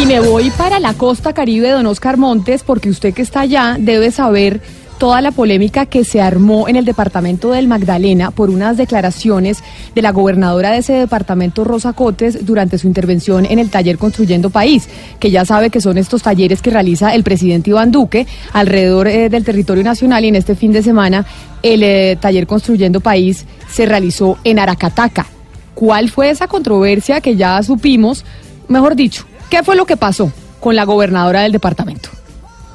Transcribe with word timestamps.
Y 0.00 0.06
me 0.06 0.20
voy 0.20 0.50
para 0.50 0.80
la 0.80 0.94
costa 0.94 1.32
caribe, 1.32 1.70
don 1.70 1.86
Oscar 1.86 2.16
Montes, 2.16 2.62
porque 2.62 2.90
usted 2.90 3.14
que 3.14 3.22
está 3.22 3.42
allá 3.42 3.76
debe 3.78 4.10
saber 4.10 4.60
toda 5.02 5.20
la 5.20 5.32
polémica 5.32 5.86
que 5.86 6.04
se 6.04 6.20
armó 6.20 6.68
en 6.68 6.76
el 6.76 6.84
departamento 6.84 7.50
del 7.50 7.66
Magdalena 7.66 8.30
por 8.30 8.50
unas 8.50 8.76
declaraciones 8.76 9.58
de 9.96 10.00
la 10.00 10.12
gobernadora 10.12 10.70
de 10.70 10.78
ese 10.78 10.92
departamento, 10.92 11.64
Rosa 11.64 11.92
Cotes, 11.92 12.46
durante 12.46 12.78
su 12.78 12.86
intervención 12.86 13.44
en 13.44 13.58
el 13.58 13.68
taller 13.68 13.98
Construyendo 13.98 14.50
País, 14.50 14.88
que 15.18 15.32
ya 15.32 15.44
sabe 15.44 15.70
que 15.70 15.80
son 15.80 15.98
estos 15.98 16.22
talleres 16.22 16.62
que 16.62 16.70
realiza 16.70 17.16
el 17.16 17.24
presidente 17.24 17.70
Iván 17.70 17.90
Duque 17.90 18.28
alrededor 18.52 19.08
eh, 19.08 19.28
del 19.28 19.44
territorio 19.44 19.82
nacional 19.82 20.24
y 20.24 20.28
en 20.28 20.36
este 20.36 20.54
fin 20.54 20.70
de 20.70 20.84
semana 20.84 21.26
el 21.64 21.82
eh, 21.82 22.16
taller 22.20 22.46
Construyendo 22.46 23.00
País 23.00 23.44
se 23.72 23.86
realizó 23.86 24.38
en 24.44 24.60
Aracataca. 24.60 25.26
¿Cuál 25.74 26.10
fue 26.10 26.30
esa 26.30 26.46
controversia 26.46 27.20
que 27.20 27.34
ya 27.34 27.60
supimos? 27.64 28.24
Mejor 28.72 28.96
dicho, 28.96 29.26
¿qué 29.50 29.62
fue 29.62 29.76
lo 29.76 29.84
que 29.84 29.98
pasó 29.98 30.32
con 30.58 30.74
la 30.74 30.84
gobernadora 30.84 31.42
del 31.42 31.52
departamento? 31.52 32.08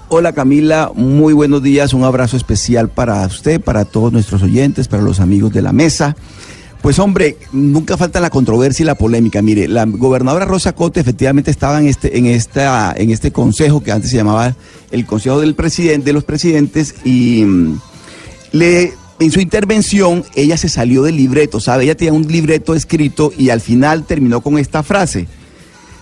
Hola 0.10 0.32
Camila, 0.32 0.92
muy 0.94 1.34
buenos 1.34 1.64
días, 1.64 1.92
un 1.92 2.04
abrazo 2.04 2.38
especial 2.38 2.88
para 2.88 3.26
usted, 3.26 3.60
para 3.60 3.84
todos 3.84 4.14
nuestros 4.14 4.44
oyentes, 4.44 4.88
para 4.88 5.02
los 5.02 5.20
amigos 5.20 5.52
de 5.54 5.64
la 5.64 5.74
mesa. 5.74 6.16
Pues 6.84 7.00
hombre, 7.00 7.36
nunca 7.52 7.98
falta 7.98 8.20
la 8.20 8.30
controversia 8.30 8.84
y 8.84 8.86
la 8.86 8.94
polémica. 8.94 9.42
Mire, 9.42 9.68
la 9.68 9.86
gobernadora 9.86 10.46
Rosa 10.46 10.74
Cote 10.74 11.00
efectivamente 11.00 11.50
estaba 11.50 11.80
en 11.80 11.88
este, 11.88 12.16
en 12.16 12.28
esta, 12.28 12.94
en 12.96 13.10
este 13.10 13.32
consejo 13.32 13.82
que 13.82 13.92
antes 13.92 14.12
se 14.12 14.18
llamaba 14.18 14.56
el 14.92 15.06
Consejo 15.08 15.40
del 15.40 15.56
Presidente, 15.56 16.06
de 16.06 16.14
los 16.14 16.26
Presidentes, 16.26 16.94
y 17.06 17.44
mm, 17.44 17.80
le 18.52 18.94
en 19.20 19.32
su 19.32 19.40
intervención 19.40 20.24
ella 20.36 20.58
se 20.58 20.70
salió 20.70 21.02
del 21.02 21.18
libreto, 21.18 21.60
¿sabe? 21.60 21.86
Ella 21.86 21.98
tenía 21.98 22.14
un 22.14 22.28
libreto 22.32 22.76
escrito 22.76 23.34
y 23.36 23.50
al 23.50 23.62
final 23.62 24.06
terminó 24.06 24.42
con 24.42 24.60
esta 24.60 24.84
frase. 24.84 25.28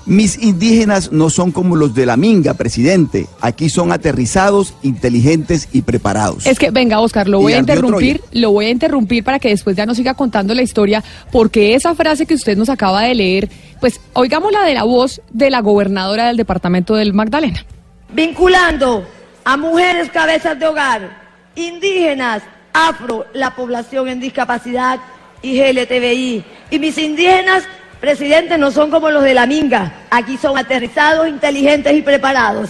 Mis 0.06 0.38
indígenas 0.42 1.12
no 1.12 1.32
son 1.32 1.52
como 1.52 1.76
los 1.76 1.96
de 1.96 2.06
la 2.06 2.16
minga, 2.16 2.54
presidente. 2.54 3.26
Aquí 3.42 3.70
son 3.70 3.92
aterrizados, 3.92 4.76
inteligentes 4.84 5.68
y 5.74 5.82
preparados. 5.82 6.46
Es 6.46 6.60
que, 6.60 6.70
venga, 6.70 7.00
Oscar, 7.00 7.28
lo 7.28 7.40
Y 7.40 7.44
voy 7.44 7.54
a 7.54 7.58
interrumpir, 7.58 8.22
lo 8.32 8.52
voy 8.52 8.66
a 8.66 8.70
interrumpir 8.70 9.24
para 9.24 9.40
que 9.40 9.50
después 9.50 9.76
ya 9.76 9.88
nos 9.88 9.98
siga 9.98 10.14
contando 10.14 10.54
la 10.54 10.62
historia, 10.62 11.04
porque 11.32 11.74
esa 11.74 11.96
frase 11.96 12.28
que 12.28 12.36
usted 12.36 12.56
nos 12.56 12.70
acaba 12.70 13.02
de 13.02 13.16
leer, 13.16 13.50
pues 13.80 14.00
oigamos 14.14 14.52
la 14.52 14.64
de 14.64 14.76
la 14.76 14.84
voz 14.84 15.22
de 15.32 15.50
la 15.50 15.62
gobernadora 15.62 16.28
del 16.28 16.38
departamento 16.38 16.96
del 16.96 17.14
Magdalena. 17.14 17.66
vinculando 18.14 19.06
a 19.44 19.58
mujeres 19.58 20.10
cabezas 20.10 20.58
de 20.60 20.66
hogar, 20.68 21.26
indígenas, 21.56 22.44
afro, 22.74 23.26
la 23.34 23.56
población 23.56 24.08
en 24.08 24.20
discapacidad 24.20 25.00
y 25.42 25.58
GLTBI. 25.60 26.44
Y 26.72 26.80
mis 26.80 26.98
indígenas, 26.98 27.64
presidente, 28.02 28.58
no 28.58 28.72
son 28.72 28.92
como 28.92 29.10
los 29.10 29.24
de 29.24 29.34
la 29.34 29.46
minga. 29.46 29.94
Aquí 30.12 30.38
son 30.38 30.58
aterrizados, 30.58 31.28
inteligentes 31.28 31.94
y 31.94 32.02
preparados. 32.02 32.70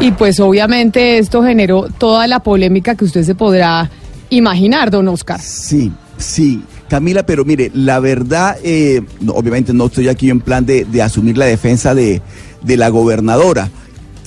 Y 0.00 0.12
pues 0.12 0.38
obviamente 0.38 1.18
esto 1.18 1.42
generó 1.42 1.88
toda 1.98 2.26
la 2.28 2.38
polémica 2.40 2.94
que 2.94 3.04
usted 3.04 3.24
se 3.24 3.34
podrá 3.34 3.90
imaginar, 4.30 4.90
don 4.90 5.08
Oscar. 5.08 5.40
Sí, 5.40 5.90
sí. 6.16 6.62
Camila, 6.88 7.26
pero 7.26 7.44
mire, 7.44 7.70
la 7.74 7.98
verdad, 8.00 8.56
eh, 8.62 9.02
no, 9.20 9.32
obviamente 9.32 9.74
no 9.74 9.86
estoy 9.86 10.08
aquí 10.08 10.30
en 10.30 10.40
plan 10.40 10.64
de, 10.64 10.84
de 10.86 11.02
asumir 11.02 11.36
la 11.36 11.44
defensa 11.44 11.94
de, 11.94 12.22
de 12.62 12.76
la 12.78 12.88
gobernadora. 12.88 13.68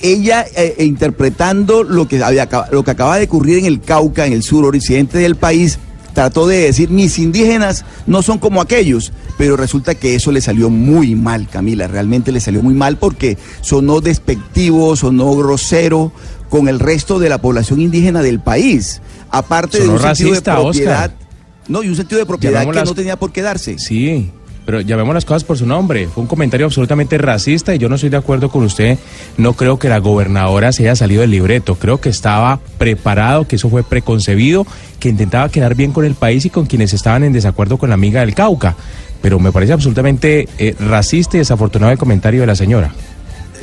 Ella, 0.00 0.44
eh, 0.54 0.76
interpretando 0.78 1.82
lo 1.82 2.06
que, 2.06 2.22
había, 2.22 2.44
acaba- 2.44 2.68
lo 2.70 2.84
que 2.84 2.90
acaba 2.92 3.18
de 3.18 3.24
ocurrir 3.24 3.58
en 3.58 3.64
el 3.66 3.80
Cauca, 3.80 4.26
en 4.26 4.32
el 4.32 4.42
sur 4.44 4.64
occidente 4.64 5.18
del 5.18 5.34
país, 5.36 5.78
trató 6.12 6.46
de 6.46 6.58
decir, 6.58 6.90
mis 6.90 7.18
indígenas 7.18 7.84
no 8.06 8.22
son 8.22 8.38
como 8.38 8.60
aquellos, 8.60 9.12
pero 9.38 9.56
resulta 9.56 9.94
que 9.94 10.14
eso 10.14 10.32
le 10.32 10.40
salió 10.40 10.70
muy 10.70 11.14
mal, 11.14 11.48
Camila, 11.48 11.86
realmente 11.86 12.32
le 12.32 12.40
salió 12.40 12.62
muy 12.62 12.74
mal 12.74 12.96
porque 12.96 13.38
sonó 13.60 14.00
despectivo, 14.00 14.94
sonó 14.96 15.34
grosero 15.34 16.12
con 16.48 16.68
el 16.68 16.80
resto 16.80 17.18
de 17.18 17.28
la 17.28 17.38
población 17.40 17.80
indígena 17.80 18.22
del 18.22 18.40
país. 18.40 19.00
Aparte 19.30 19.80
de 19.80 19.88
un 19.88 19.98
sentido 19.98 20.34
de 20.34 20.42
propiedad. 20.42 21.04
Oscar. 21.04 21.16
No, 21.68 21.82
y 21.82 21.88
un 21.88 21.96
sentido 21.96 22.18
de 22.18 22.26
propiedad 22.26 22.68
que 22.68 22.84
no 22.84 22.94
tenía 22.94 23.16
por 23.16 23.32
qué 23.32 23.40
darse. 23.40 23.78
Sí, 23.78 24.30
pero 24.64 24.80
llamemos 24.80 25.14
las 25.14 25.24
cosas 25.24 25.44
por 25.44 25.58
su 25.58 25.66
nombre. 25.66 26.08
Fue 26.08 26.22
un 26.22 26.28
comentario 26.28 26.66
absolutamente 26.66 27.18
racista 27.18 27.74
y 27.74 27.78
yo 27.78 27.88
no 27.88 27.96
estoy 27.96 28.10
de 28.10 28.16
acuerdo 28.16 28.48
con 28.48 28.62
usted. 28.64 28.98
No 29.36 29.54
creo 29.54 29.78
que 29.78 29.88
la 29.88 29.98
gobernadora 29.98 30.72
se 30.72 30.84
haya 30.84 30.96
salido 30.96 31.22
del 31.22 31.30
libreto. 31.30 31.74
Creo 31.74 32.00
que 32.00 32.08
estaba 32.08 32.60
preparado, 32.78 33.46
que 33.46 33.56
eso 33.56 33.68
fue 33.68 33.82
preconcebido, 33.82 34.66
que 35.00 35.08
intentaba 35.08 35.48
quedar 35.48 35.74
bien 35.74 35.92
con 35.92 36.04
el 36.04 36.14
país 36.14 36.44
y 36.44 36.50
con 36.50 36.66
quienes 36.66 36.92
estaban 36.94 37.24
en 37.24 37.32
desacuerdo 37.32 37.76
con 37.76 37.88
la 37.88 37.94
amiga 37.94 38.20
del 38.20 38.34
Cauca. 38.34 38.76
Pero 39.20 39.38
me 39.38 39.52
parece 39.52 39.72
absolutamente 39.72 40.48
eh, 40.58 40.74
racista 40.78 41.36
y 41.36 41.40
desafortunado 41.40 41.92
el 41.92 41.98
comentario 41.98 42.40
de 42.40 42.46
la 42.46 42.56
señora. 42.56 42.92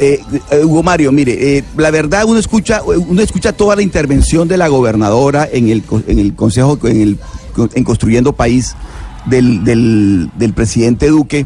Eh, 0.02 0.20
eh, 0.52 0.64
Hugo 0.64 0.81
Mario, 0.81 1.12
mire, 1.12 1.64
la 1.76 1.92
verdad 1.92 2.24
uno 2.26 2.40
escucha, 2.40 2.81
uno 2.84 3.22
escucha 3.22 3.52
toda 3.52 3.76
la 3.76 3.81
intervención 3.81 4.48
de 4.48 4.56
la 4.56 4.70
gobernadora 4.70 5.48
en 5.52 5.70
el, 5.70 5.84
en 6.08 6.20
el 6.20 6.36
Consejo, 6.36 6.80
en 6.88 7.18
Construyendo 7.84 8.31
País 8.31 8.76
del, 9.29 9.63
del, 9.63 10.29
del 10.38 10.53
presidente 10.53 11.07
Duque, 11.07 11.45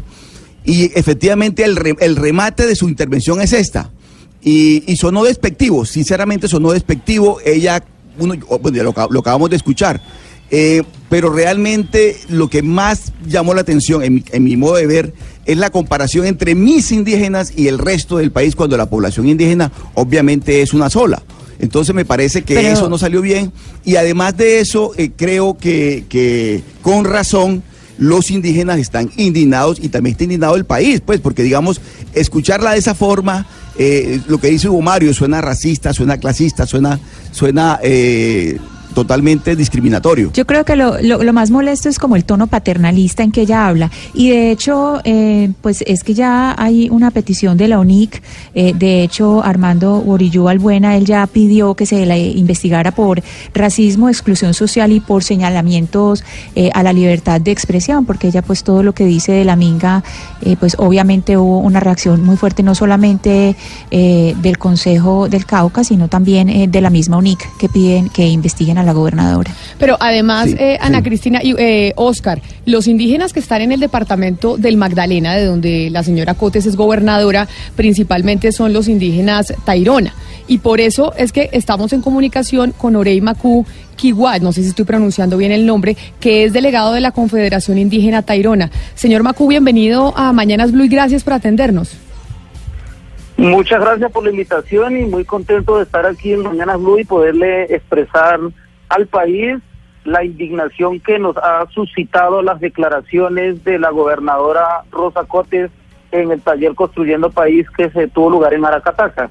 y 0.64 0.84
efectivamente 0.98 1.64
el, 1.64 1.76
re- 1.76 1.96
el 2.00 2.16
remate 2.16 2.66
de 2.66 2.74
su 2.74 2.88
intervención 2.88 3.40
es 3.40 3.52
esta. 3.52 3.90
Y, 4.42 4.82
y 4.90 4.96
sonó 4.96 5.24
despectivo, 5.24 5.84
sinceramente 5.84 6.48
sonó 6.48 6.72
despectivo. 6.72 7.38
Ella, 7.44 7.82
uno, 8.18 8.34
bueno, 8.60 8.76
ya 8.76 8.82
lo, 8.82 8.94
lo 9.10 9.20
acabamos 9.20 9.50
de 9.50 9.56
escuchar. 9.56 10.02
Eh, 10.50 10.82
pero 11.08 11.30
realmente 11.30 12.16
lo 12.28 12.48
que 12.50 12.62
más 12.62 13.12
llamó 13.26 13.54
la 13.54 13.62
atención, 13.62 14.02
en 14.02 14.14
mi, 14.14 14.24
en 14.30 14.44
mi 14.44 14.56
modo 14.56 14.74
de 14.76 14.86
ver, 14.86 15.14
es 15.46 15.56
la 15.56 15.70
comparación 15.70 16.26
entre 16.26 16.54
mis 16.54 16.92
indígenas 16.92 17.52
y 17.56 17.68
el 17.68 17.78
resto 17.78 18.18
del 18.18 18.30
país, 18.32 18.54
cuando 18.54 18.76
la 18.76 18.88
población 18.88 19.28
indígena 19.28 19.72
obviamente 19.94 20.60
es 20.62 20.74
una 20.74 20.90
sola. 20.90 21.22
Entonces 21.58 21.94
me 21.94 22.04
parece 22.04 22.42
que 22.42 22.54
Pero- 22.54 22.68
eso 22.68 22.88
no 22.90 22.98
salió 22.98 23.22
bien. 23.22 23.52
Y 23.84 23.96
además 23.96 24.36
de 24.36 24.60
eso, 24.60 24.92
eh, 24.96 25.10
creo 25.16 25.56
que, 25.56 26.04
que 26.08 26.62
con 26.82 27.04
razón 27.06 27.62
los 27.98 28.30
indígenas 28.30 28.78
están 28.78 29.10
indignados 29.16 29.78
y 29.80 29.88
también 29.88 30.12
está 30.12 30.24
indignado 30.24 30.56
el 30.56 30.64
país, 30.64 31.00
pues, 31.04 31.20
porque 31.20 31.42
digamos, 31.42 31.80
escucharla 32.14 32.72
de 32.72 32.78
esa 32.78 32.94
forma, 32.94 33.46
eh, 33.78 34.20
lo 34.28 34.38
que 34.38 34.48
dice 34.48 34.68
Hugo 34.68 34.82
Mario, 34.82 35.14
suena 35.14 35.40
racista, 35.40 35.92
suena 35.92 36.18
clasista, 36.18 36.66
suena, 36.66 36.98
suena 37.32 37.78
eh, 37.82 38.58
totalmente 38.94 39.56
discriminatorio. 39.56 40.30
Yo 40.32 40.46
creo 40.46 40.64
que 40.64 40.76
lo, 40.76 40.96
lo, 41.02 41.32
más 41.32 41.50
molesto 41.50 41.88
es 41.88 41.98
como 41.98 42.16
el 42.16 42.24
tono 42.24 42.46
paternalista 42.46 43.22
en 43.22 43.32
que 43.32 43.42
ella 43.42 43.66
habla. 43.66 43.90
Y 44.14 44.30
de 44.30 44.50
hecho, 44.50 45.00
eh, 45.04 45.50
pues 45.60 45.82
es 45.86 46.04
que 46.04 46.14
ya 46.14 46.54
hay 46.56 46.88
una 46.88 47.10
petición 47.10 47.56
de 47.56 47.68
la 47.68 47.80
UNIC. 47.80 48.22
eh, 48.54 48.72
de 48.74 49.02
hecho, 49.02 49.42
Armando 49.42 50.00
Borillú 50.00 50.48
Albuena, 50.48 50.96
él 50.96 51.04
ya 51.04 51.26
pidió 51.26 51.74
que 51.74 51.86
se 51.86 52.06
la 52.06 52.16
investigara 52.16 52.92
por 52.92 53.22
racismo, 53.52 54.08
exclusión 54.08 54.54
social 54.54 54.92
y 54.92 55.00
por 55.00 55.24
señalamientos 55.24 56.24
eh, 56.54 56.70
a 56.72 56.82
la 56.82 56.92
libertad 56.92 57.40
de 57.40 57.50
expresión, 57.50 58.06
porque 58.06 58.28
ella 58.28 58.42
pues 58.42 58.62
todo 58.62 58.82
lo 58.82 58.94
que 58.94 59.04
dice 59.04 59.32
de 59.32 59.44
la 59.44 59.56
minga, 59.56 60.04
pues 60.60 60.76
obviamente 60.78 61.36
hubo 61.36 61.58
una 61.58 61.80
reacción 61.80 62.22
muy 62.22 62.36
fuerte, 62.36 62.62
no 62.62 62.74
solamente 62.74 63.56
del 63.90 64.58
Consejo 64.58 65.28
del 65.28 65.46
Cauca, 65.46 65.82
sino 65.82 66.08
también 66.08 66.70
de 66.70 66.80
la 66.80 66.90
misma 66.90 67.16
UNIC, 67.16 67.56
que 67.58 67.68
piden 67.68 68.10
que 68.10 68.28
investiguen 68.28 68.78
a 68.78 68.83
la 68.84 68.92
gobernadora. 68.92 69.52
Pero 69.78 69.96
además, 70.00 70.50
Sí, 70.50 70.56
eh, 70.58 70.78
Ana 70.80 70.98
sí. 70.98 71.04
Cristina 71.04 71.40
y 71.42 71.54
eh, 71.58 71.92
Oscar, 71.96 72.40
los 72.66 72.86
indígenas 72.86 73.32
que 73.32 73.40
están 73.40 73.62
en 73.62 73.72
el 73.72 73.80
departamento 73.80 74.56
del 74.56 74.76
Magdalena, 74.76 75.34
de 75.34 75.44
donde 75.44 75.90
la 75.90 76.02
señora 76.02 76.34
Cotes 76.34 76.66
es 76.66 76.76
gobernadora, 76.76 77.48
principalmente 77.76 78.52
son 78.52 78.72
los 78.72 78.88
indígenas 78.88 79.54
Tairona. 79.64 80.14
Y 80.46 80.58
por 80.58 80.80
eso 80.80 81.14
es 81.16 81.32
que 81.32 81.48
estamos 81.52 81.92
en 81.92 82.02
comunicación 82.02 82.72
con 82.72 82.96
Orey 82.96 83.20
Macú 83.20 83.64
Kiwat, 83.96 84.42
no 84.42 84.52
sé 84.52 84.62
si 84.62 84.68
estoy 84.68 84.84
pronunciando 84.84 85.36
bien 85.36 85.52
el 85.52 85.64
nombre, 85.66 85.96
que 86.20 86.44
es 86.44 86.52
delegado 86.52 86.92
de 86.92 87.00
la 87.00 87.12
Confederación 87.12 87.78
Indígena 87.78 88.22
Tairona. 88.22 88.70
Señor 88.94 89.22
Macú, 89.22 89.48
bienvenido 89.48 90.12
a 90.16 90.32
Mañanas 90.32 90.72
Blue 90.72 90.84
y 90.84 90.88
gracias 90.88 91.24
por 91.24 91.32
atendernos. 91.32 91.96
Muchas 93.36 93.80
gracias 93.80 94.12
por 94.12 94.24
la 94.24 94.30
invitación 94.30 94.96
y 94.96 95.06
muy 95.06 95.24
contento 95.24 95.78
de 95.78 95.84
estar 95.84 96.06
aquí 96.06 96.32
en 96.32 96.42
Mañana 96.42 96.76
Blue 96.76 96.98
y 96.98 97.04
poderle 97.04 97.64
expresar 97.64 98.38
al 98.88 99.06
país 99.06 99.56
la 100.04 100.22
indignación 100.24 101.00
que 101.00 101.18
nos 101.18 101.36
ha 101.38 101.66
suscitado 101.72 102.42
las 102.42 102.60
declaraciones 102.60 103.64
de 103.64 103.78
la 103.78 103.90
gobernadora 103.90 104.82
Rosa 104.90 105.24
Cotes 105.24 105.70
en 106.12 106.30
el 106.30 106.40
taller 106.42 106.74
Construyendo 106.74 107.30
País 107.30 107.66
que 107.76 107.90
se 107.90 108.08
tuvo 108.08 108.30
lugar 108.30 108.52
en 108.54 108.64
Aracataca. 108.64 109.30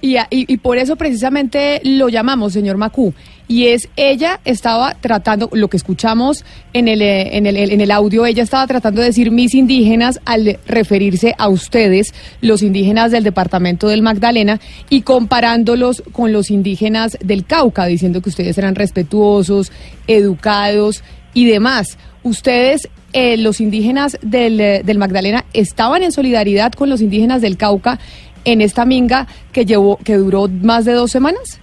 Y, 0.00 0.16
y- 0.16 0.24
y 0.30 0.56
por 0.58 0.76
eso 0.76 0.96
precisamente 0.96 1.80
lo 1.84 2.08
llamamos, 2.08 2.52
señor 2.52 2.76
Macú. 2.76 3.14
Y 3.46 3.66
es, 3.66 3.88
ella 3.96 4.40
estaba 4.44 4.94
tratando, 4.94 5.50
lo 5.52 5.68
que 5.68 5.76
escuchamos 5.76 6.44
en 6.72 6.88
el, 6.88 7.02
eh, 7.02 7.36
en, 7.36 7.46
el, 7.46 7.56
en 7.56 7.80
el 7.80 7.90
audio, 7.90 8.24
ella 8.24 8.42
estaba 8.42 8.66
tratando 8.66 9.02
de 9.02 9.08
decir 9.08 9.30
mis 9.30 9.54
indígenas 9.54 10.18
al 10.24 10.58
referirse 10.66 11.34
a 11.36 11.48
ustedes, 11.48 12.14
los 12.40 12.62
indígenas 12.62 13.10
del 13.10 13.22
departamento 13.22 13.88
del 13.88 14.02
Magdalena, 14.02 14.60
y 14.88 15.02
comparándolos 15.02 16.02
con 16.12 16.32
los 16.32 16.50
indígenas 16.50 17.18
del 17.22 17.44
Cauca, 17.44 17.84
diciendo 17.84 18.22
que 18.22 18.30
ustedes 18.30 18.56
eran 18.56 18.74
respetuosos, 18.74 19.72
educados 20.06 21.02
y 21.34 21.46
demás. 21.46 21.98
Ustedes, 22.22 22.88
eh, 23.12 23.36
los 23.36 23.60
indígenas 23.60 24.16
del, 24.22 24.58
eh, 24.60 24.82
del 24.84 24.96
Magdalena, 24.96 25.44
estaban 25.52 26.02
en 26.02 26.12
solidaridad 26.12 26.72
con 26.72 26.88
los 26.88 27.02
indígenas 27.02 27.42
del 27.42 27.58
Cauca 27.58 27.98
en 28.44 28.60
esta 28.60 28.84
minga 28.84 29.26
que 29.52 29.64
llevó, 29.64 29.98
que 29.98 30.16
duró 30.16 30.48
más 30.48 30.84
de 30.84 30.92
dos 30.92 31.10
semanas? 31.10 31.60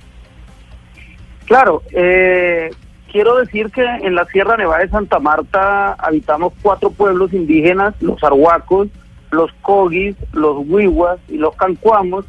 Claro, 1.51 1.83
eh, 1.91 2.71
quiero 3.11 3.35
decir 3.35 3.71
que 3.71 3.83
en 3.83 4.15
la 4.15 4.23
Sierra 4.27 4.55
Nevada 4.55 4.83
de 4.83 4.87
Santa 4.87 5.19
Marta 5.19 5.91
habitamos 5.95 6.53
cuatro 6.61 6.91
pueblos 6.91 7.33
indígenas, 7.33 7.93
los 7.99 8.23
arhuacos, 8.23 8.87
los 9.31 9.51
cogis, 9.61 10.15
los 10.31 10.65
huihuas 10.65 11.19
y 11.27 11.35
los 11.35 11.53
cancuamos, 11.57 12.23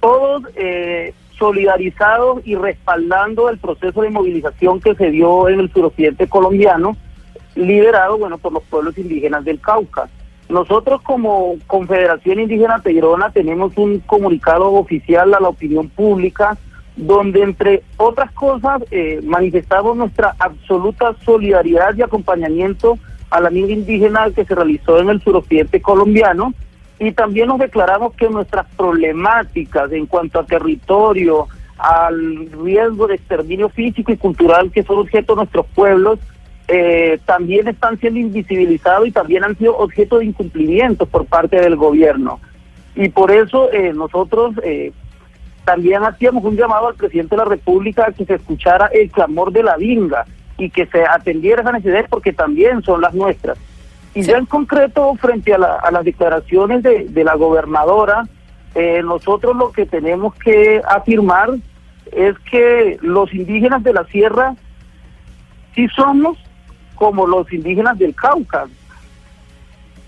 todos 0.00 0.44
eh, 0.56 1.12
solidarizados 1.38 2.40
y 2.46 2.54
respaldando 2.54 3.50
el 3.50 3.58
proceso 3.58 4.00
de 4.00 4.08
movilización 4.08 4.80
que 4.80 4.94
se 4.94 5.10
dio 5.10 5.50
en 5.50 5.60
el 5.60 5.70
suroccidente 5.70 6.26
colombiano, 6.26 6.96
liderado 7.54 8.16
bueno 8.16 8.38
por 8.38 8.54
los 8.54 8.62
pueblos 8.62 8.96
indígenas 8.96 9.44
del 9.44 9.60
Cauca. 9.60 10.08
Nosotros 10.48 11.02
como 11.02 11.56
Confederación 11.66 12.40
Indígena 12.40 12.80
Tegrona 12.80 13.30
tenemos 13.30 13.76
un 13.76 13.98
comunicado 13.98 14.72
oficial 14.72 15.34
a 15.34 15.40
la 15.40 15.48
opinión 15.50 15.90
pública 15.90 16.56
donde 16.98 17.42
entre 17.42 17.82
otras 17.96 18.32
cosas 18.32 18.82
eh, 18.90 19.20
manifestamos 19.22 19.96
nuestra 19.96 20.34
absoluta 20.38 21.14
solidaridad 21.24 21.94
y 21.96 22.02
acompañamiento 22.02 22.98
a 23.30 23.40
la 23.40 23.50
minga 23.50 23.72
indígena 23.72 24.30
que 24.34 24.44
se 24.44 24.54
realizó 24.54 24.98
en 24.98 25.08
el 25.08 25.22
suroccidente 25.22 25.80
colombiano 25.80 26.52
y 26.98 27.12
también 27.12 27.48
nos 27.48 27.60
declaramos 27.60 28.14
que 28.14 28.28
nuestras 28.28 28.66
problemáticas 28.76 29.92
en 29.92 30.06
cuanto 30.06 30.40
a 30.40 30.44
territorio, 30.44 31.46
al 31.78 32.50
riesgo 32.64 33.06
de 33.06 33.14
exterminio 33.14 33.68
físico 33.68 34.10
y 34.10 34.16
cultural 34.16 34.72
que 34.72 34.82
son 34.82 34.98
objeto 34.98 35.34
de 35.34 35.36
nuestros 35.36 35.66
pueblos, 35.66 36.18
eh, 36.66 37.20
también 37.24 37.68
están 37.68 37.98
siendo 38.00 38.18
invisibilizados 38.18 39.06
y 39.06 39.12
también 39.12 39.44
han 39.44 39.56
sido 39.56 39.76
objeto 39.78 40.18
de 40.18 40.26
incumplimiento 40.26 41.06
por 41.06 41.26
parte 41.26 41.60
del 41.60 41.76
gobierno. 41.76 42.40
Y 42.96 43.10
por 43.10 43.30
eso 43.30 43.72
eh, 43.72 43.92
nosotros 43.94 44.54
eh, 44.64 44.92
también 45.68 46.02
hacíamos 46.02 46.42
un 46.44 46.56
llamado 46.56 46.88
al 46.88 46.94
presidente 46.94 47.36
de 47.36 47.42
la 47.42 47.44
República 47.44 48.06
a 48.08 48.12
que 48.12 48.24
se 48.24 48.36
escuchara 48.36 48.86
el 48.86 49.10
clamor 49.10 49.52
de 49.52 49.62
la 49.62 49.76
vinga 49.76 50.24
y 50.56 50.70
que 50.70 50.86
se 50.86 51.04
atendiera 51.04 51.60
esas 51.60 51.74
necesidades 51.74 52.06
porque 52.08 52.32
también 52.32 52.82
son 52.82 53.02
las 53.02 53.12
nuestras. 53.12 53.58
Y 54.14 54.22
ya 54.22 54.38
en 54.38 54.46
concreto, 54.46 55.14
frente 55.20 55.52
a, 55.52 55.58
la- 55.58 55.74
a 55.76 55.90
las 55.90 56.04
declaraciones 56.06 56.82
de, 56.82 57.04
de 57.10 57.22
la 57.22 57.34
gobernadora, 57.34 58.26
eh, 58.74 59.02
nosotros 59.04 59.54
lo 59.54 59.70
que 59.70 59.84
tenemos 59.84 60.34
que 60.36 60.80
afirmar 60.88 61.50
es 62.12 62.34
que 62.50 62.96
los 63.02 63.34
indígenas 63.34 63.82
de 63.82 63.92
la 63.92 64.04
sierra 64.04 64.54
sí 65.74 65.86
somos 65.94 66.38
como 66.94 67.26
los 67.26 67.52
indígenas 67.52 67.98
del 67.98 68.14
Cauca, 68.14 68.64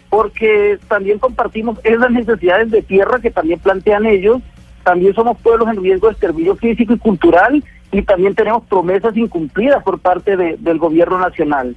porque 0.09 0.79
también 0.89 1.19
compartimos 1.19 1.79
esas 1.85 2.11
necesidades 2.11 2.71
de 2.71 2.81
tierra 2.81 3.21
que 3.21 3.31
también 3.31 3.61
plantean 3.61 4.07
ellos, 4.07 4.41
también 4.85 5.15
somos 5.15 5.39
pueblos 5.41 5.69
en 5.69 5.83
riesgo 5.83 6.07
de 6.09 6.13
exterminio 6.13 6.57
físico 6.57 6.93
y 6.95 6.99
cultural 6.99 7.63
y 7.93 8.03
también 8.03 8.35
tenemos 8.35 8.65
promesas 8.65 9.17
incumplidas 9.17 9.83
por 9.83 9.99
parte 9.99 10.37
de- 10.37 10.57
del 10.59 10.79
gobierno 10.79 11.19
nacional. 11.19 11.75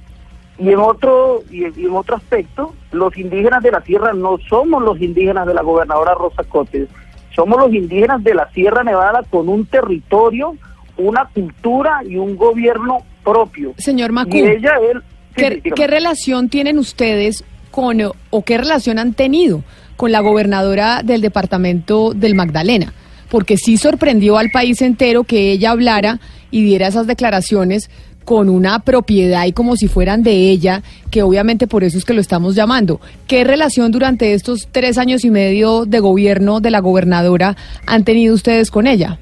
Y 0.58 0.68
en 0.70 0.78
otro 0.78 1.42
y 1.50 1.64
en, 1.64 1.90
otro 1.92 2.16
aspecto, 2.16 2.74
los 2.92 3.16
indígenas 3.16 3.62
de 3.62 3.72
la 3.72 3.80
sierra 3.82 4.12
no 4.12 4.38
somos 4.48 4.82
los 4.82 5.00
indígenas 5.00 5.46
de 5.46 5.54
la 5.54 5.62
gobernadora 5.62 6.14
Rosa 6.14 6.44
Cotes, 6.44 6.88
somos 7.34 7.58
los 7.58 7.74
indígenas 7.74 8.22
de 8.22 8.34
la 8.34 8.48
Sierra 8.52 8.84
Nevada 8.84 9.22
con 9.28 9.48
un 9.48 9.66
territorio, 9.66 10.54
una 10.96 11.24
cultura 11.34 12.02
y 12.08 12.16
un 12.16 12.36
gobierno 12.36 12.98
propio. 13.24 13.74
Señor 13.78 14.12
Macú, 14.12 14.36
Y 14.36 14.42
ella, 14.42 14.74
él, 14.88 15.02
sí, 15.34 15.42
¿qué, 15.42 15.60
sí, 15.64 15.70
qué 15.72 15.86
relación 15.88 16.48
tienen 16.48 16.78
ustedes 16.78 17.42
con, 17.72 17.98
o 18.30 18.42
qué 18.44 18.56
relación 18.56 19.00
han 19.00 19.14
tenido 19.14 19.64
con 19.96 20.12
la 20.12 20.20
gobernadora 20.20 21.02
del 21.04 21.20
departamento 21.20 22.12
del 22.14 22.34
Magdalena? 22.34 22.92
Porque 23.30 23.56
sí 23.56 23.76
sorprendió 23.76 24.38
al 24.38 24.50
país 24.50 24.82
entero 24.82 25.24
que 25.24 25.50
ella 25.52 25.70
hablara 25.70 26.20
y 26.50 26.62
diera 26.62 26.88
esas 26.88 27.06
declaraciones 27.06 27.90
con 28.24 28.48
una 28.48 28.80
propiedad 28.80 29.44
y 29.46 29.52
como 29.52 29.76
si 29.76 29.88
fueran 29.88 30.22
de 30.22 30.50
ella, 30.50 30.82
que 31.10 31.22
obviamente 31.22 31.66
por 31.66 31.84
eso 31.84 31.98
es 31.98 32.04
que 32.04 32.14
lo 32.14 32.20
estamos 32.20 32.54
llamando. 32.54 33.00
¿Qué 33.26 33.44
relación 33.44 33.92
durante 33.92 34.34
estos 34.34 34.68
tres 34.72 34.98
años 34.98 35.24
y 35.24 35.30
medio 35.30 35.84
de 35.84 36.00
gobierno 36.00 36.60
de 36.60 36.70
la 36.70 36.80
gobernadora 36.80 37.56
han 37.86 38.04
tenido 38.04 38.34
ustedes 38.34 38.70
con 38.70 38.86
ella? 38.86 39.18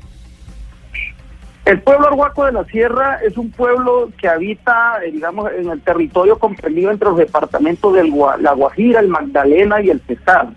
El 1.64 1.80
pueblo 1.80 2.08
arhuaco 2.08 2.44
de 2.44 2.52
la 2.52 2.64
Sierra 2.64 3.20
es 3.22 3.38
un 3.38 3.50
pueblo 3.52 4.10
que 4.20 4.28
habita, 4.28 4.98
eh, 5.04 5.12
digamos, 5.12 5.50
en 5.52 5.70
el 5.70 5.80
territorio 5.80 6.38
comprendido 6.38 6.90
entre 6.90 7.08
los 7.08 7.18
departamentos 7.18 7.94
de 7.94 8.02
La 8.40 8.52
Guajira, 8.52 8.98
el 8.98 9.08
Magdalena 9.08 9.80
y 9.80 9.90
el 9.90 10.00
Cesar. 10.00 10.48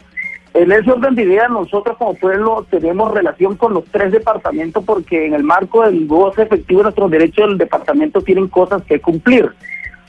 En 0.55 0.71
ese 0.71 0.89
orden 0.89 1.13
de 1.13 1.23
ideas, 1.23 1.49
nosotros 1.49 1.97
como 1.97 2.15
pueblo 2.15 2.65
tenemos 2.71 3.13
relación 3.13 3.55
con 3.55 3.73
los 3.73 3.83
tres 3.85 4.13
departamentos 4.13 4.83
porque 4.83 5.27
en 5.27 5.33
el 5.33 5.43
marco 5.43 5.83
del 5.83 6.07
goce 6.07 6.43
efectivo 6.43 6.79
de 6.79 6.83
nuestros 6.85 7.11
derechos 7.11 7.49
del 7.49 7.57
departamento 7.57 8.21
tienen 8.21 8.47
cosas 8.47 8.81
que 8.83 8.99
cumplir. 8.99 9.51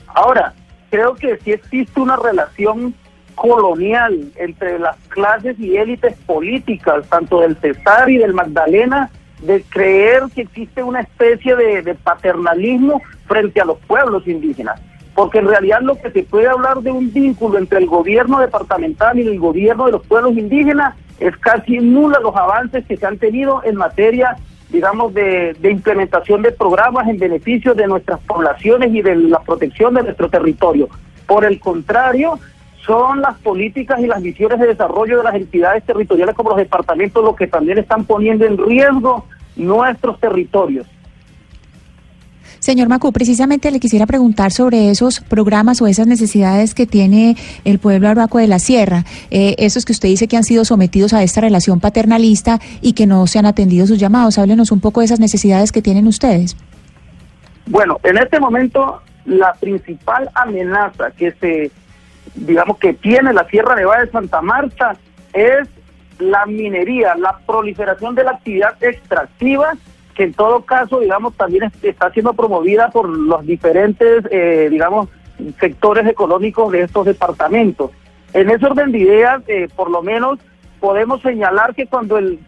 Ahora, 0.07 0.53
creo 0.89 1.13
que 1.15 1.37
sí 1.43 1.51
existe 1.51 1.99
una 1.99 2.15
relación 2.15 2.95
colonial 3.35 4.31
entre 4.37 4.79
las 4.79 4.97
clases 5.09 5.59
y 5.59 5.77
élites 5.77 6.15
políticas, 6.25 7.07
tanto 7.07 7.41
del 7.41 7.55
Cesar 7.57 8.09
y 8.09 8.17
del 8.17 8.33
Magdalena, 8.33 9.11
de 9.41 9.63
creer 9.69 10.23
que 10.33 10.41
existe 10.41 10.83
una 10.83 11.01
especie 11.01 11.55
de, 11.55 11.95
paternalismo 11.95 13.01
frente 13.27 13.61
a 13.61 13.65
los 13.65 13.77
pueblos 13.79 14.27
indígenas. 14.27 14.79
Porque 15.13 15.39
en 15.39 15.47
realidad 15.47 15.81
lo 15.81 15.95
que 15.95 16.11
se 16.11 16.23
puede 16.23 16.47
hablar 16.47 16.81
de 16.81 16.91
un 16.91 17.11
vínculo 17.11 17.57
entre 17.57 17.79
el 17.79 17.87
gobierno 17.87 18.39
departamental 18.39 19.17
y 19.19 19.27
el 19.27 19.39
gobierno 19.39 19.85
de 19.85 19.93
los 19.93 20.05
pueblos 20.05 20.37
indígenas 20.37 20.95
es 21.19 21.35
casi 21.37 21.79
nula 21.79 22.19
los 22.19 22.35
avances 22.35 22.85
que 22.85 22.97
se 22.97 23.05
han 23.05 23.17
tenido 23.17 23.63
en 23.63 23.75
materia, 23.75 24.37
digamos, 24.69 25.13
de 25.13 25.55
implementación 25.63 26.43
de 26.43 26.51
programas 26.51 27.07
en 27.07 27.17
beneficio 27.17 27.73
de 27.73 27.87
nuestras 27.87 28.19
poblaciones 28.21 28.93
y 28.93 29.01
de 29.01 29.15
la 29.15 29.39
protección 29.39 29.95
de 29.95 30.03
nuestro 30.03 30.29
territorio. 30.29 30.87
Por 31.25 31.45
el 31.45 31.59
contrario, 31.59 32.39
son 32.87 33.21
las 33.21 33.37
políticas 33.39 33.99
y 33.99 34.07
las 34.07 34.21
visiones 34.21 34.59
de 34.59 34.67
desarrollo 34.67 35.17
de 35.17 35.23
las 35.25 35.35
entidades 35.35 35.83
territoriales 35.83 36.33
como 36.35 36.49
los 36.49 36.57
departamentos 36.57 37.23
los 37.23 37.35
que 37.35 37.45
también 37.45 37.77
están 37.77 38.05
poniendo 38.05 38.45
en 38.45 38.57
riesgo 38.57 39.25
nuestros 39.57 40.19
territorios. 40.19 40.87
Señor 42.59 42.89
Macú, 42.89 43.11
precisamente 43.11 43.69
le 43.69 43.79
quisiera 43.79 44.05
preguntar 44.07 44.51
sobre 44.51 44.89
esos 44.89 45.19
programas 45.19 45.81
o 45.81 45.87
esas 45.87 46.07
necesidades 46.07 46.73
que 46.73 46.87
tiene 46.87 47.35
el 47.65 47.77
pueblo 47.77 48.09
arhuaco 48.09 48.39
de 48.39 48.47
la 48.47 48.57
Sierra, 48.57 49.03
eh, 49.29 49.55
esos 49.59 49.85
que 49.85 49.91
usted 49.91 50.09
dice 50.09 50.27
que 50.27 50.37
han 50.37 50.43
sido 50.43 50.65
sometidos 50.65 51.13
a 51.13 51.21
esta 51.21 51.41
relación 51.41 51.79
paternalista 51.79 52.59
y 52.81 52.93
que 52.93 53.05
no 53.05 53.27
se 53.27 53.37
han 53.37 53.45
atendido 53.45 53.85
sus 53.85 53.99
llamados. 53.99 54.39
Háblenos 54.39 54.71
un 54.71 54.79
poco 54.79 55.01
de 55.01 55.05
esas 55.05 55.19
necesidades 55.19 55.71
que 55.71 55.81
tienen 55.81 56.07
ustedes. 56.07 56.57
Bueno, 57.67 57.99
en 58.03 58.17
este 58.17 58.39
momento 58.39 59.01
la 59.25 59.53
principal 59.53 60.29
amenaza 60.33 61.11
que 61.11 61.33
se, 61.33 61.71
digamos, 62.37 62.77
que 62.77 62.93
tiene 62.93 63.33
la 63.33 63.45
Sierra 63.47 63.75
Nevada 63.75 64.05
de 64.05 64.11
Santa 64.11 64.41
Marta 64.41 64.95
es 65.33 65.67
la 66.19 66.45
minería, 66.45 67.15
la 67.15 67.37
proliferación 67.45 68.15
de 68.15 68.23
la 68.23 68.31
actividad 68.31 68.81
extractiva 68.81 69.73
que 70.15 70.23
en 70.23 70.33
todo 70.33 70.61
caso, 70.61 70.99
digamos, 70.99 71.35
también 71.35 71.65
es- 71.65 71.83
está 71.83 72.09
siendo 72.11 72.33
promovida 72.33 72.89
por 72.89 73.07
los 73.07 73.45
diferentes, 73.45 74.23
eh, 74.31 74.67
digamos, 74.71 75.09
sectores 75.59 76.07
económicos 76.07 76.71
de 76.71 76.81
estos 76.81 77.05
departamentos. 77.05 77.91
En 78.33 78.49
ese 78.49 78.65
orden 78.65 78.91
de 78.91 78.97
ideas, 78.97 79.43
eh, 79.47 79.67
por 79.75 79.91
lo 79.91 80.01
menos, 80.01 80.39
podemos 80.79 81.21
señalar 81.21 81.75
que 81.75 81.85
cuando 81.85 82.17
el 82.17 82.39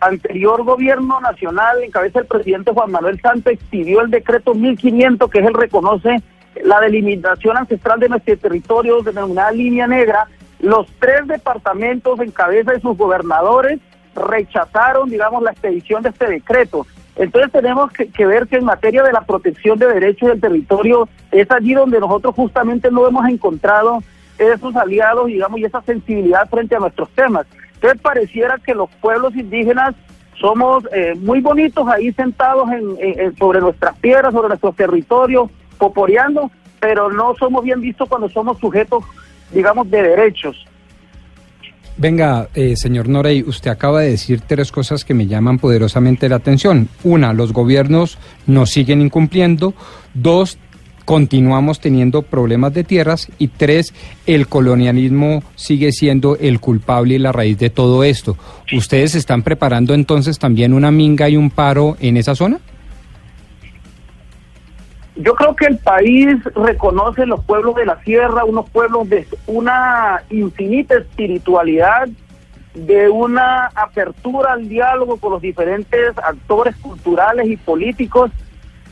anterior 0.00 0.62
gobierno 0.64 1.20
nacional, 1.20 1.82
en 1.82 1.90
cabeza 1.90 2.20
del 2.20 2.28
presidente 2.28 2.72
Juan 2.72 2.92
Manuel 2.92 3.20
Santos, 3.20 3.52
expidió 3.52 4.00
el 4.00 4.10
decreto 4.10 4.54
1500, 4.54 5.28
que 5.30 5.40
es 5.40 5.46
el 5.46 5.54
reconoce 5.54 6.22
la 6.64 6.80
delimitación 6.80 7.56
ancestral 7.56 8.00
de 8.00 8.08
nuestro 8.08 8.36
territorio, 8.36 9.02
denominada 9.02 9.50
línea 9.52 9.86
negra, 9.86 10.26
los 10.60 10.86
tres 10.98 11.26
departamentos 11.26 12.20
en 12.20 12.30
cabeza 12.30 12.72
de 12.72 12.80
sus 12.80 12.96
gobernadores 12.96 13.78
rechazaron, 14.14 15.08
digamos, 15.08 15.42
la 15.42 15.52
expedición 15.52 16.02
de 16.02 16.08
este 16.10 16.26
decreto. 16.26 16.86
Entonces 17.16 17.52
tenemos 17.52 17.90
que, 17.92 18.08
que, 18.08 18.26
ver 18.26 18.46
que 18.46 18.56
en 18.56 18.64
materia 18.64 19.02
de 19.02 19.12
la 19.12 19.22
protección 19.22 19.78
de 19.78 19.86
derechos 19.86 20.28
del 20.28 20.40
territorio 20.40 21.08
es 21.30 21.50
allí 21.50 21.74
donde 21.74 22.00
nosotros 22.00 22.34
justamente 22.34 22.90
no 22.90 23.06
hemos 23.06 23.28
encontrado 23.28 24.02
esos 24.38 24.74
aliados, 24.76 25.26
digamos, 25.26 25.58
y 25.58 25.64
esa 25.64 25.82
sensibilidad 25.82 26.48
frente 26.48 26.76
a 26.76 26.80
nuestros 26.80 27.08
temas. 27.10 27.46
Entonces 27.74 28.00
pareciera 28.00 28.58
que 28.58 28.74
los 28.74 28.88
pueblos 29.00 29.34
indígenas 29.34 29.94
somos 30.40 30.84
eh, 30.92 31.14
muy 31.16 31.40
bonitos 31.40 31.86
ahí 31.88 32.12
sentados 32.12 32.68
en, 32.70 33.36
sobre 33.36 33.60
nuestras 33.60 33.96
piedras, 33.98 34.32
sobre 34.32 34.48
nuestros 34.48 34.76
territorios, 34.76 35.50
poporeando, 35.78 36.50
pero 36.80 37.10
no 37.10 37.34
somos 37.36 37.64
bien 37.64 37.80
vistos 37.80 38.08
cuando 38.08 38.28
somos 38.28 38.58
sujetos, 38.58 39.04
digamos, 39.52 39.90
de 39.90 40.02
derechos. 40.02 40.64
Venga, 41.96 42.48
eh, 42.54 42.76
señor 42.76 43.08
Norey, 43.08 43.42
usted 43.42 43.72
acaba 43.72 44.02
de 44.02 44.10
decir 44.10 44.40
tres 44.46 44.70
cosas 44.70 45.04
que 45.04 45.14
me 45.14 45.26
llaman 45.26 45.58
poderosamente 45.58 46.28
la 46.28 46.36
atención. 46.36 46.88
Una, 47.02 47.32
los 47.32 47.52
gobiernos 47.52 48.18
nos 48.46 48.70
siguen 48.70 49.02
incumpliendo. 49.02 49.74
Dos, 50.14 50.58
continuamos 51.04 51.80
teniendo 51.80 52.22
problemas 52.22 52.72
de 52.72 52.84
tierras 52.84 53.28
y 53.38 53.48
tres, 53.48 53.94
el 54.26 54.46
colonialismo 54.46 55.42
sigue 55.56 55.90
siendo 55.90 56.36
el 56.36 56.60
culpable 56.60 57.14
y 57.14 57.18
la 57.18 57.32
raíz 57.32 57.58
de 57.58 57.70
todo 57.70 58.04
esto. 58.04 58.36
¿Ustedes 58.72 59.16
están 59.16 59.42
preparando 59.42 59.92
entonces 59.92 60.38
también 60.38 60.74
una 60.74 60.92
minga 60.92 61.28
y 61.28 61.36
un 61.36 61.50
paro 61.50 61.96
en 61.98 62.16
esa 62.16 62.36
zona? 62.36 62.60
Yo 65.18 65.34
creo 65.34 65.54
que 65.56 65.66
el 65.66 65.78
país 65.78 66.36
reconoce 66.54 67.26
los 67.26 67.44
pueblos 67.44 67.74
de 67.74 67.86
la 67.86 68.00
sierra, 68.02 68.44
unos 68.44 68.70
pueblos 68.70 69.08
de 69.08 69.26
una 69.46 70.22
infinita 70.30 70.94
espiritualidad, 70.94 72.08
de 72.74 73.08
una 73.08 73.66
apertura 73.74 74.52
al 74.52 74.68
diálogo 74.68 75.16
con 75.16 75.32
los 75.32 75.42
diferentes 75.42 76.16
actores 76.18 76.76
culturales 76.76 77.48
y 77.48 77.56
políticos 77.56 78.30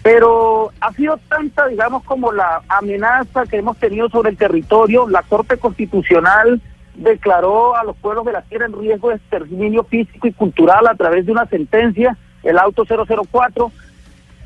pero 0.06 0.70
ha 0.80 0.92
sido 0.92 1.18
tanta, 1.28 1.66
digamos, 1.66 2.04
como 2.04 2.30
la 2.30 2.62
amenaza 2.68 3.44
que 3.44 3.56
hemos 3.56 3.76
tenido 3.78 4.08
sobre 4.08 4.30
el 4.30 4.36
territorio. 4.36 5.08
La 5.08 5.22
Corte 5.22 5.56
Constitucional 5.56 6.60
declaró 6.94 7.74
a 7.74 7.82
los 7.82 7.96
pueblos 7.96 8.24
de 8.24 8.30
la 8.30 8.42
tierra 8.42 8.66
en 8.66 8.80
riesgo 8.80 9.08
de 9.08 9.16
exterminio 9.16 9.82
físico 9.82 10.28
y 10.28 10.32
cultural 10.32 10.86
a 10.86 10.94
través 10.94 11.26
de 11.26 11.32
una 11.32 11.46
sentencia, 11.46 12.16
el 12.44 12.56
auto 12.56 12.84
004. 12.84 13.72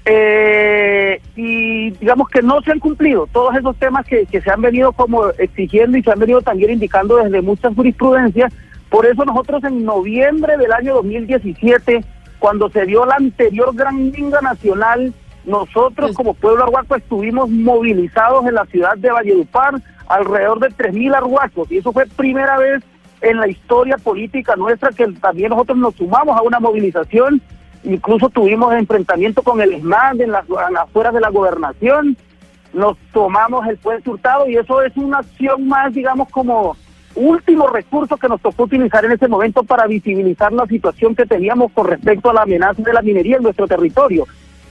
Eh, 0.05 1.21
y 1.37 1.91
digamos 1.91 2.29
que 2.29 2.43
no 2.43 2.61
se 2.63 2.73
han 2.73 2.79
cumplido 2.79 3.27
todos 3.33 3.55
esos 3.57 3.77
temas 3.77 4.07
que, 4.07 4.27
que 4.27 4.41
se 4.41 4.51
han 4.51 4.63
venido 4.63 4.93
como 4.93 5.29
exigiendo 5.39 5.99
y 5.99 6.03
se 6.03 6.11
han 6.11 6.19
venido 6.19 6.41
también 6.41 6.73
indicando 6.73 7.17
desde 7.17 7.43
muchas 7.43 7.75
jurisprudencias. 7.75 8.53
Por 8.89 9.07
eso 9.07 9.25
nosotros 9.25 9.63
en 9.65 9.85
noviembre 9.85 10.57
del 10.57 10.73
año 10.73 10.95
2017, 10.95 12.03
cuando 12.39 12.69
se 12.71 12.87
dio 12.87 13.05
la 13.07 13.17
anterior 13.17 13.75
gran 13.75 14.11
minga 14.11 14.41
nacional, 14.41 15.15
nosotros 15.45 16.13
como 16.17 16.35
pueblo 16.35 16.65
arhuaco 16.65 16.97
estuvimos 16.97 17.49
movilizados 17.49 18.47
en 18.47 18.55
la 18.55 18.65
ciudad 18.67 18.97
de 18.97 19.11
Valledupar, 19.11 19.81
alrededor 20.09 20.59
de 20.61 20.69
3.000 20.69 21.15
arhuacos, 21.15 21.71
y 21.71 21.79
eso 21.79 21.93
fue 21.93 22.05
primera 22.07 22.59
vez 22.59 22.83
en 23.21 23.37
la 23.37 23.49
historia 23.49 23.97
política 23.97 24.57
nuestra 24.57 24.91
que 24.91 25.07
también 25.21 25.51
nosotros 25.51 25.79
nos 25.79 25.95
sumamos 25.95 26.37
a 26.37 26.43
una 26.43 26.59
movilización, 26.59 27.41
incluso 27.85 28.29
tuvimos 28.29 28.75
enfrentamiento 28.75 29.43
con 29.43 29.61
el 29.61 29.73
ESMAD 29.73 30.21
en 30.21 30.33
las, 30.33 30.45
afueras 30.79 31.15
de 31.15 31.21
la 31.21 31.31
gobernación, 31.31 32.17
nos 32.73 32.97
tomamos 33.13 33.67
el 33.67 33.77
puente 33.79 34.11
hurtado 34.11 34.49
y 34.49 34.57
eso 34.57 34.83
es 34.83 34.97
una 34.97 35.19
acción 35.19 35.67
más, 35.67 35.93
digamos, 35.93 36.29
como 36.29 36.77
último 37.17 37.67
recurso 37.67 38.17
que 38.17 38.29
nos 38.29 38.41
tocó 38.41 38.65
utilizar 38.65 39.05
en 39.05 39.13
ese 39.13 39.27
momento 39.27 39.65
para 39.65 39.87
visibilizar 39.87 40.53
la 40.53 40.67
situación 40.67 41.17
que 41.17 41.27
teníamos 41.27 41.73
con 41.73 41.89
respecto 41.89 42.31
a 42.31 42.35
la 42.35 42.43
amenaza 42.43 42.83
de 42.83 42.93
la 42.93 43.03
minería 43.03 43.37
en 43.37 43.43
nuestro 43.43 43.67
territorio. 43.67 44.27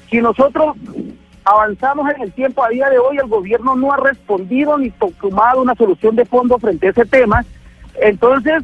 Si 0.09 0.21
nosotros 0.21 0.77
avanzamos 1.43 2.09
en 2.15 2.21
el 2.21 2.31
tiempo, 2.31 2.63
a 2.63 2.69
día 2.69 2.89
de 2.89 2.99
hoy 2.99 3.17
el 3.17 3.27
gobierno 3.27 3.75
no 3.75 3.91
ha 3.91 3.97
respondido 3.97 4.77
ni 4.77 4.91
tomado 4.91 5.61
una 5.61 5.75
solución 5.75 6.15
de 6.15 6.25
fondo 6.25 6.57
frente 6.57 6.87
a 6.87 6.91
ese 6.91 7.05
tema, 7.05 7.43
entonces 8.01 8.63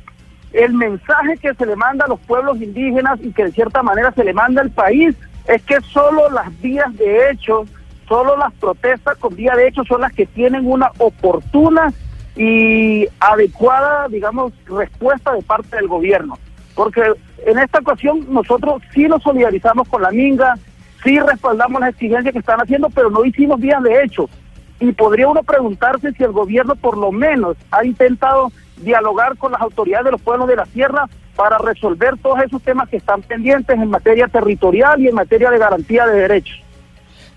el 0.56 0.74
mensaje 0.74 1.38
que 1.38 1.54
se 1.54 1.66
le 1.66 1.76
manda 1.76 2.06
a 2.06 2.08
los 2.08 2.20
pueblos 2.22 2.62
indígenas 2.62 3.20
y 3.22 3.32
que 3.32 3.46
de 3.46 3.52
cierta 3.52 3.84
manera 3.84 4.12
se 4.14 4.24
le 4.24 4.34
manda 4.34 4.62
al 4.62 4.72
país 4.72 5.16
es 5.48 5.62
que 5.64 5.82
solo 5.82 6.30
las 6.30 6.60
vías 6.62 6.96
de 6.96 7.30
hecho, 7.30 7.66
solo 8.08 8.38
las 8.38 8.54
protestas 8.54 9.18
con 9.18 9.36
vía 9.36 9.54
de 9.56 9.68
hecho 9.68 9.84
son 9.84 10.02
las 10.02 10.14
que 10.14 10.26
tienen 10.26 10.66
una 10.66 10.92
oportuna 10.98 11.94
y 12.38 13.06
adecuada, 13.20 14.08
digamos, 14.08 14.54
respuesta 14.66 15.34
de 15.34 15.42
parte 15.42 15.76
del 15.76 15.88
gobierno. 15.88 16.38
Porque 16.74 17.02
en 17.46 17.60
esta 17.60 17.80
ocasión 17.80 18.26
nosotros 18.30 18.82
sí 18.94 19.04
nos 19.04 19.24
solidarizamos 19.24 19.88
con 19.88 20.02
la 20.02 20.12
Minga, 20.12 20.56
sí 21.04 21.20
respaldamos 21.20 21.82
las 21.82 21.92
exigencias 21.92 22.34
que 22.34 22.40
están 22.40 22.60
haciendo, 22.60 22.90
pero 22.90 23.10
no 23.10 23.24
hicimos 23.26 23.60
vías 23.60 23.82
de 23.84 24.04
hecho. 24.04 24.30
Y 24.80 24.92
podría 24.92 25.28
uno 25.28 25.44
preguntarse 25.44 26.12
si 26.14 26.24
el 26.24 26.32
gobierno 26.32 26.76
por 26.76 26.98
lo 26.98 27.12
menos 27.12 27.56
ha 27.72 27.86
intentado 27.86 28.52
dialogar 28.78 29.38
con 29.38 29.52
las 29.52 29.62
autoridades 29.62 30.06
de 30.06 30.12
los 30.12 30.22
pueblos 30.22 30.48
de 30.48 30.56
la 30.56 30.66
sierra 30.66 31.08
para 31.36 31.58
resolver 31.58 32.18
todos 32.22 32.40
esos 32.42 32.62
temas 32.62 32.90
que 32.90 32.98
están 32.98 33.22
pendientes 33.22 33.76
en 33.76 33.90
materia 33.90 34.28
territorial 34.28 35.02
y 35.02 35.08
en 35.08 35.16
materia 35.16 35.52
de 35.52 35.58
garantía 35.58 36.06
de 36.08 36.22
derechos. 36.22 36.62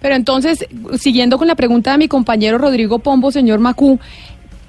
Pero 0.01 0.15
entonces, 0.15 0.65
siguiendo 0.97 1.39
con 1.39 1.49
la 1.49 1.57
pregunta 1.57 1.91
de 1.91 1.99
mi 1.99 2.09
compañero 2.09 2.59
Rodrigo 2.59 3.01
Pombo, 3.01 3.33
señor 3.33 3.59
Macú, 3.59 3.99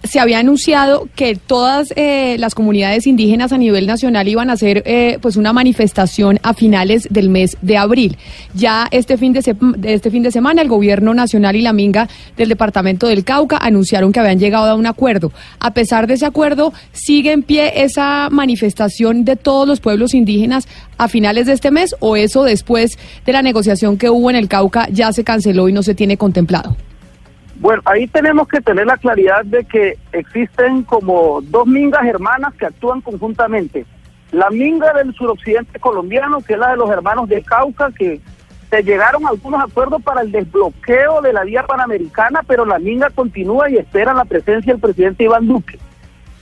se 0.04 0.20
había 0.20 0.40
anunciado 0.40 1.08
que 1.16 1.36
todas 1.36 1.94
eh, 1.96 2.38
las 2.40 2.56
comunidades 2.56 3.08
indígenas 3.08 3.52
a 3.52 3.58
nivel 3.58 3.86
nacional 3.88 4.28
iban 4.28 4.50
a 4.50 4.54
hacer 4.54 4.84
eh, 4.86 5.18
pues 5.22 5.36
una 5.36 5.54
manifestación 5.54 6.40
a 6.44 6.54
finales 6.54 7.08
del 7.10 7.30
mes 7.30 7.58
de 7.62 7.78
abril. 7.78 8.18
Ya 8.54 8.88
este 8.92 9.18
fin 9.18 9.34
de, 9.34 9.40
este 9.84 10.12
fin 10.12 10.24
de 10.24 10.32
semana 10.32 10.62
el 10.62 10.68
gobierno 10.68 11.14
nacional 11.14 11.56
y 11.56 11.62
la 11.62 11.74
Minga 11.74 12.08
del 12.38 12.50
departamento 12.50 13.08
del 13.08 13.24
Cauca 13.24 13.58
anunciaron 13.58 14.12
que 14.12 14.20
habían 14.20 14.40
llegado 14.40 14.70
a 14.70 14.76
un 14.76 14.86
acuerdo. 14.86 15.32
A 15.60 15.74
pesar 15.74 16.08
de 16.08 16.16
ese 16.16 16.26
acuerdo, 16.26 16.74
sigue 16.92 17.32
en 17.32 17.44
pie 17.44 17.84
esa 17.84 18.30
manifestación 18.30 19.26
de 19.26 19.36
todos 19.36 19.68
los 19.68 19.80
pueblos 19.80 20.14
indígenas 20.14 20.68
a 20.98 21.08
finales 21.08 21.46
de 21.46 21.54
este 21.54 21.72
mes 21.72 21.96
o 22.00 22.16
eso 22.16 22.44
después 22.44 22.98
de 23.26 23.34
la 23.34 23.42
negociación 23.42 23.98
que 23.98 24.10
hubo 24.10 24.30
en 24.30 24.36
el 24.36 24.48
Cauca 24.48 24.88
ya 24.92 25.12
se 25.12 25.24
canceló 25.24 25.70
y 25.70 25.74
no 25.74 25.84
se 25.84 25.96
tiene 25.96 26.18
contemplado. 26.18 26.76
Bueno, 27.60 27.82
ahí 27.86 28.08
tenemos 28.08 28.48
que 28.48 28.62
tener 28.62 28.88
la 28.88 28.96
claridad 28.96 29.44
de 29.44 29.66
que 29.66 29.98
existen 30.14 30.84
como 30.84 31.42
dos 31.42 31.68
mingas 31.68 32.06
hermanas 32.06 32.54
que 32.56 32.66
actúan 32.66 33.02
conjuntamente. 33.02 33.86
La 34.32 34.50
minga 34.50 34.94
del 34.94 35.14
suroccidente 35.14 35.78
colombiano, 35.80 36.40
que 36.42 36.54
es 36.54 36.60
la 36.60 36.72
de 36.72 36.78
los 36.78 36.90
hermanos 36.90 37.28
de 37.28 37.44
Cauca, 37.44 37.92
que 37.92 38.22
se 38.70 38.84
llegaron 38.84 39.26
a 39.26 39.30
algunos 39.30 39.62
acuerdos 39.62 40.02
para 40.02 40.22
el 40.22 40.32
desbloqueo 40.32 41.22
de 41.22 41.34
la 41.34 41.44
vía 41.44 41.64
panamericana, 41.64 42.44
pero 42.48 42.66
la 42.66 42.80
minga 42.80 43.10
continúa 43.10 43.70
y 43.70 43.78
espera 43.78 44.14
la 44.14 44.26
presencia 44.26 44.72
del 44.72 44.82
presidente 44.82 45.26
Iván 45.26 45.48
Duque. 45.48 45.78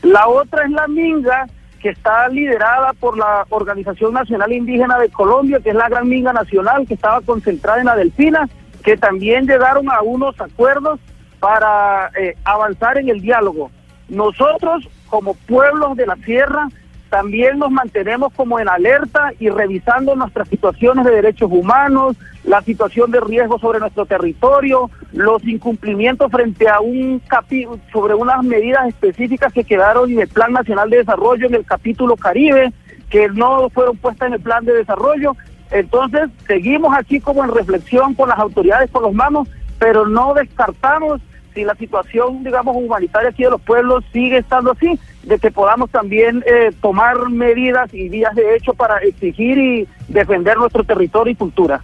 La 0.03 0.27
otra 0.27 0.65
es 0.65 0.71
la 0.71 0.87
minga 0.87 1.47
que 1.79 1.89
está 1.89 2.27
liderada 2.29 2.93
por 2.93 3.17
la 3.17 3.45
Organización 3.49 4.13
Nacional 4.13 4.51
Indígena 4.51 4.99
de 4.99 5.09
Colombia, 5.09 5.59
que 5.63 5.69
es 5.69 5.75
la 5.75 5.89
Gran 5.89 6.07
Minga 6.09 6.33
Nacional, 6.33 6.85
que 6.87 6.95
estaba 6.95 7.21
concentrada 7.21 7.79
en 7.79 7.85
la 7.85 7.95
Delfina, 7.95 8.47
que 8.87 8.95
también 8.95 9.45
llegaron 9.45 9.91
a 9.91 10.01
unos 10.01 10.39
acuerdos 10.39 11.01
para 11.41 12.09
eh, 12.17 12.37
avanzar 12.45 12.97
en 12.97 13.09
el 13.09 13.19
diálogo. 13.19 13.69
Nosotros, 14.07 14.87
como 15.07 15.33
pueblos 15.33 15.97
de 15.97 16.05
la 16.05 16.15
sierra, 16.15 16.69
también 17.09 17.59
nos 17.59 17.69
mantenemos 17.69 18.31
como 18.31 18.59
en 18.59 18.69
alerta 18.69 19.33
y 19.39 19.49
revisando 19.49 20.15
nuestras 20.15 20.47
situaciones 20.47 21.03
de 21.03 21.11
derechos 21.11 21.51
humanos, 21.51 22.15
la 22.45 22.61
situación 22.61 23.11
de 23.11 23.19
riesgo 23.19 23.59
sobre 23.59 23.81
nuestro 23.81 24.05
territorio, 24.05 24.89
los 25.11 25.43
incumplimientos 25.43 26.31
frente 26.31 26.69
a 26.69 26.79
un 26.79 27.19
capítulo, 27.27 27.81
sobre 27.91 28.13
unas 28.13 28.41
medidas 28.41 28.87
específicas 28.87 29.51
que 29.51 29.65
quedaron 29.65 30.09
en 30.11 30.21
el 30.21 30.29
Plan 30.29 30.53
Nacional 30.53 30.89
de 30.89 30.99
Desarrollo 30.99 31.45
en 31.45 31.55
el 31.55 31.65
capítulo 31.65 32.15
Caribe, 32.15 32.71
que 33.09 33.27
no 33.27 33.69
fueron 33.69 33.97
puestas 33.97 34.27
en 34.27 34.35
el 34.35 34.41
plan 34.41 34.63
de 34.63 34.71
desarrollo 34.71 35.35
entonces, 35.71 36.29
seguimos 36.45 36.95
aquí 36.97 37.19
como 37.19 37.43
en 37.43 37.53
reflexión 37.53 38.13
con 38.13 38.29
las 38.29 38.39
autoridades, 38.39 38.89
con 38.91 39.03
los 39.03 39.13
manos, 39.13 39.47
pero 39.79 40.07
no 40.07 40.33
descartamos 40.33 41.21
si 41.53 41.63
la 41.63 41.75
situación, 41.75 42.43
digamos, 42.43 42.75
humanitaria 42.75 43.29
aquí 43.29 43.43
de 43.43 43.49
los 43.49 43.61
pueblos 43.61 44.03
sigue 44.13 44.37
estando 44.37 44.71
así, 44.71 44.99
de 45.23 45.39
que 45.39 45.51
podamos 45.51 45.89
también 45.89 46.43
eh, 46.45 46.71
tomar 46.81 47.29
medidas 47.29 47.91
y 47.93 48.09
vías 48.09 48.35
de 48.35 48.55
hecho 48.55 48.73
para 48.73 48.99
exigir 48.99 49.57
y 49.57 49.87
defender 50.07 50.57
nuestro 50.57 50.83
territorio 50.83 51.33
y 51.33 51.35
cultura. 51.35 51.81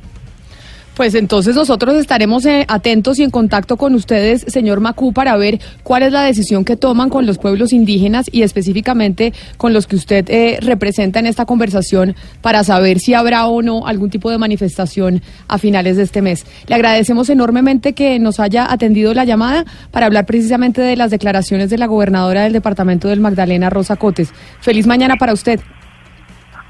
Pues 0.96 1.16
entonces 1.16 1.56
nosotros 1.56 1.96
estaremos 1.96 2.46
eh, 2.46 2.66
atentos 2.68 3.18
y 3.18 3.24
en 3.24 3.32
contacto 3.32 3.78
con 3.78 3.96
ustedes, 3.96 4.42
señor 4.48 4.80
Macú, 4.80 5.12
para 5.12 5.36
ver 5.38 5.60
cuál 5.82 6.04
es 6.04 6.12
la 6.12 6.22
decisión 6.22 6.66
que 6.66 6.78
toman 6.78 7.10
con 7.10 7.26
los 7.26 7.40
pueblos 7.40 7.74
indígenas 7.74 8.28
y 8.32 8.44
específicamente 8.44 9.34
con 9.58 9.74
los 9.74 9.88
que 9.88 9.96
usted 9.96 10.30
eh, 10.30 10.60
representa 10.62 11.20
en 11.20 11.26
esta 11.26 11.46
conversación 11.46 12.16
para 12.42 12.64
saber 12.64 13.00
si 13.00 13.16
habrá 13.16 13.48
o 13.48 13.64
no 13.64 13.88
algún 13.88 14.12
tipo 14.12 14.30
de 14.30 14.38
manifestación 14.38 15.24
a 15.48 15.58
finales 15.58 15.98
de 15.98 16.04
este 16.04 16.22
mes. 16.22 16.46
Le 16.68 16.76
agradecemos 16.76 17.28
enormemente 17.32 17.94
que 17.94 18.20
nos 18.20 18.40
haya 18.40 18.72
atendido 18.72 19.16
la 19.16 19.26
llamada 19.26 19.66
para 19.90 20.06
hablar 20.06 20.28
precisamente 20.28 20.82
de 20.82 20.96
las 20.96 21.10
declaraciones 21.10 21.72
de 21.72 21.80
la 21.80 21.88
gobernadora 21.88 22.44
del 22.44 22.54
departamento 22.54 23.08
del 23.08 23.20
Magdalena, 23.20 23.72
Rosa 23.72 23.96
Cotes. 23.96 24.32
Feliz 24.62 24.86
mañana 24.86 25.16
para 25.16 25.34
usted. 25.34 25.60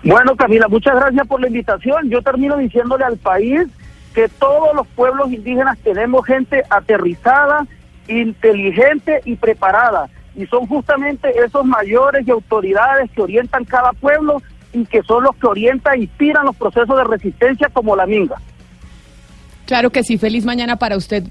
Bueno, 0.05 0.35
Camila, 0.37 0.67
muchas 0.69 0.95
gracias 0.95 1.27
por 1.27 1.41
la 1.41 1.47
invitación. 1.47 2.09
Yo 2.09 2.21
termino 2.21 2.57
diciéndole 2.57 3.03
al 3.03 3.17
país 3.17 3.67
que 4.13 4.29
todos 4.29 4.75
los 4.75 4.87
pueblos 4.87 5.31
indígenas 5.31 5.77
tenemos 5.79 6.25
gente 6.25 6.63
aterrizada, 6.69 7.65
inteligente 8.07 9.21
y 9.25 9.35
preparada. 9.35 10.09
Y 10.35 10.45
son 10.47 10.67
justamente 10.67 11.29
esos 11.43 11.65
mayores 11.65 12.27
y 12.27 12.31
autoridades 12.31 13.09
que 13.11 13.21
orientan 13.21 13.65
cada 13.65 13.93
pueblo 13.93 14.41
y 14.71 14.85
que 14.85 15.03
son 15.03 15.23
los 15.23 15.35
que 15.35 15.47
orientan 15.47 15.95
e 15.95 16.03
inspiran 16.03 16.45
los 16.45 16.55
procesos 16.55 16.97
de 16.97 17.03
resistencia 17.03 17.69
como 17.69 17.95
la 17.95 18.05
minga. 18.05 18.35
Claro 19.65 19.91
que 19.91 20.03
sí, 20.03 20.17
feliz 20.17 20.45
mañana 20.45 20.75
para 20.77 20.97
usted. 20.97 21.23